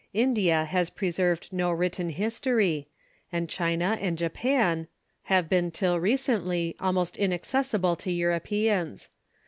[0.15, 2.87] India has preserved no written history:
[3.31, 4.87] and China and Japan
[5.25, 9.11] have been till recently almost inaccessible to Europeans.